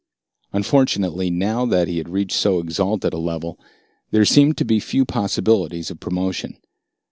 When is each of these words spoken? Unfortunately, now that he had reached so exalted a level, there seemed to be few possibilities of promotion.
Unfortunately, 0.51 1.29
now 1.29 1.63
that 1.63 1.87
he 1.87 1.99
had 1.99 2.09
reached 2.09 2.35
so 2.35 2.57
exalted 2.59 3.13
a 3.13 3.19
level, 3.19 3.59
there 4.09 4.25
seemed 4.25 4.57
to 4.57 4.65
be 4.65 4.79
few 4.79 5.05
possibilities 5.05 5.91
of 5.91 5.99
promotion. 5.99 6.57